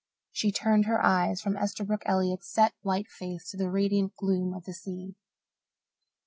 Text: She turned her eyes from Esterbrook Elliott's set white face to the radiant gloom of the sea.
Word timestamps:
She 0.31 0.51
turned 0.51 0.85
her 0.85 0.99
eyes 1.05 1.41
from 1.41 1.55
Esterbrook 1.55 2.01
Elliott's 2.07 2.49
set 2.51 2.73
white 2.81 3.07
face 3.07 3.47
to 3.51 3.57
the 3.57 3.69
radiant 3.69 4.15
gloom 4.15 4.51
of 4.51 4.63
the 4.65 4.73
sea. 4.73 5.13